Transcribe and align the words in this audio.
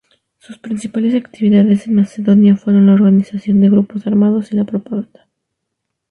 Sus 0.39 0.57
principales 0.57 1.13
actividades 1.13 1.85
en 1.85 1.93
Macedonia 1.93 2.55
fueron 2.55 2.87
la 2.87 2.93
organización 2.93 3.61
de 3.61 3.69
grupos 3.69 4.07
armados 4.07 4.51
y 4.51 4.55
la 4.55 4.63
propaganda. 4.65 5.29